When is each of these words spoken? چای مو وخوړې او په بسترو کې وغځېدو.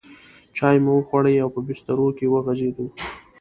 چای 0.57 0.77
مو 0.83 0.91
وخوړې 0.97 1.33
او 1.43 1.49
په 1.55 1.59
بسترو 1.67 2.07
کې 2.17 2.25
وغځېدو. 2.29 2.85